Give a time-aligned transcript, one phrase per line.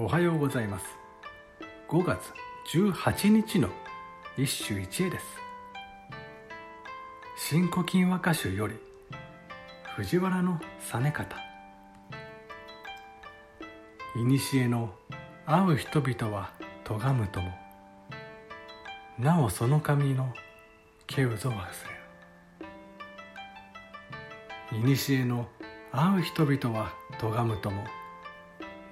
[0.00, 0.86] おはようございます。
[1.88, 2.32] 5月
[2.72, 3.68] 18日の
[4.36, 5.24] 一首一会です。
[7.36, 8.76] 新古今和歌集より
[9.96, 11.36] 藤原の実方。
[14.14, 14.94] 古の
[15.44, 16.52] 会う人々は
[16.84, 17.50] 咎むとも。
[19.18, 20.32] なおその神の
[21.08, 21.56] けうぞ忘
[24.70, 24.96] れる。
[24.96, 25.48] 古の
[25.90, 27.97] 会う人々は咎むとも。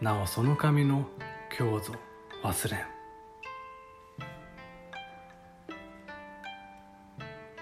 [0.01, 1.07] なおその神の
[1.57, 1.95] 教祖
[2.43, 2.81] 忘れん。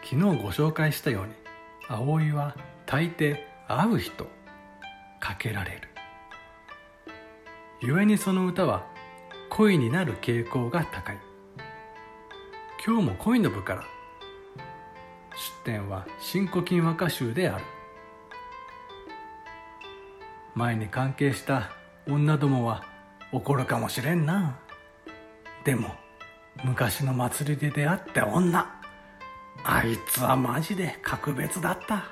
[0.03, 1.33] 昨日ご紹介したように
[1.89, 3.39] 葵は大抵
[3.69, 4.27] 会う人
[5.21, 5.89] かけられる。
[7.81, 8.85] 故にその歌は
[9.51, 11.19] 恋になる傾向が高い。
[12.85, 13.85] 今日も恋の部から
[15.65, 17.65] 出典は新古今和歌集である。
[20.57, 21.71] 前に関係した
[22.07, 22.85] 女どもは
[23.33, 24.59] 怒るかもしれんな。
[25.65, 25.95] でも
[26.63, 28.81] 昔の祭りで出会った女
[29.65, 32.05] あいつはマジで格別だった。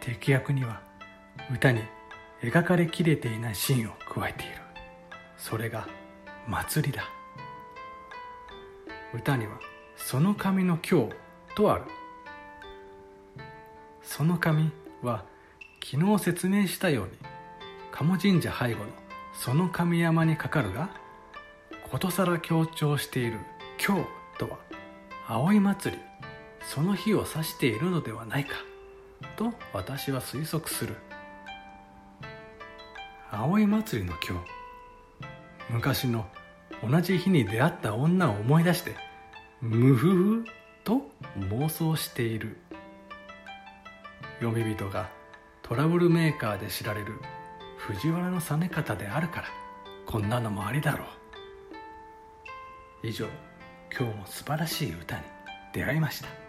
[0.00, 0.80] 敵役には
[1.52, 1.82] 歌に
[2.42, 4.52] 描かれきれていないシーンを加えている。
[5.36, 5.86] それが
[6.48, 7.04] 祭りだ。
[9.12, 9.60] 歌には
[9.96, 11.10] その神の今日
[11.54, 11.84] とある。
[14.02, 14.70] その神
[15.02, 15.24] は
[15.82, 17.12] 昨日説明したように
[17.94, 18.86] 鴨神社背後の
[19.32, 20.90] その神山にかかるが
[21.92, 23.38] ことさら強調している
[23.78, 24.58] 今日とは
[25.28, 26.02] 葵祭り
[26.60, 28.56] その日を指しているのではないか
[29.36, 30.96] と私は推測する。
[33.30, 34.46] 葵祭りの今日
[35.70, 36.26] 昔の
[36.82, 38.96] 同じ日に出会った女を思い出して
[39.60, 40.44] ムフフ
[40.82, 41.08] と
[41.38, 42.56] 妄想している。
[44.40, 45.10] 読み人が
[45.62, 47.20] トラブルメーカーで知られる
[47.86, 49.48] 藤原の実方であるから
[50.06, 51.06] こんなのもありだろう。
[53.06, 53.26] 以上
[53.94, 55.22] 今日も素晴らしい歌に
[55.74, 56.43] 出会いました。